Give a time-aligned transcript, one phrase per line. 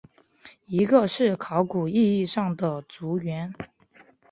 [0.65, 3.53] 一个是考古意义上的族源。